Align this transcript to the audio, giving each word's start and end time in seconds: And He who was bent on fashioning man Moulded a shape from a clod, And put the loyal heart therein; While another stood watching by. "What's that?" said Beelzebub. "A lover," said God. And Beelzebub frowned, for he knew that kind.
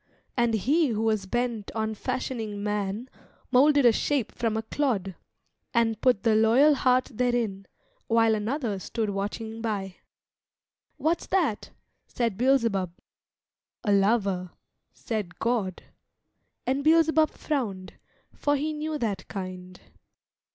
And 0.35 0.55
He 0.55 0.87
who 0.87 1.03
was 1.03 1.27
bent 1.27 1.69
on 1.75 1.93
fashioning 1.93 2.63
man 2.63 3.07
Moulded 3.51 3.85
a 3.85 3.91
shape 3.91 4.31
from 4.31 4.57
a 4.57 4.63
clod, 4.63 5.13
And 5.75 6.01
put 6.01 6.23
the 6.23 6.33
loyal 6.33 6.73
heart 6.73 7.11
therein; 7.13 7.67
While 8.07 8.33
another 8.33 8.79
stood 8.79 9.11
watching 9.11 9.61
by. 9.61 9.97
"What's 10.97 11.27
that?" 11.27 11.69
said 12.07 12.35
Beelzebub. 12.35 12.91
"A 13.83 13.91
lover," 13.91 14.49
said 14.91 15.37
God. 15.37 15.83
And 16.65 16.83
Beelzebub 16.83 17.29
frowned, 17.29 17.93
for 18.33 18.55
he 18.55 18.73
knew 18.73 18.97
that 18.97 19.27
kind. 19.27 19.79